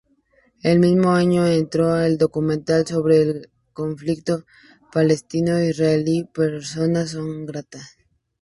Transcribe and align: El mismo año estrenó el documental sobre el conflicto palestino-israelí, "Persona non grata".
El 0.63 0.79
mismo 0.79 1.11
año 1.13 1.45
estrenó 1.45 1.95
el 1.99 2.17
documental 2.17 2.87
sobre 2.87 3.21
el 3.21 3.51
conflicto 3.71 4.45
palestino-israelí, 4.91 6.23
"Persona 6.33 7.01
non 7.13 7.29
grata". 7.49 7.81